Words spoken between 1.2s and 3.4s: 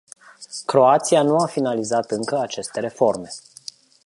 nu a finalizat încă aceste reforme.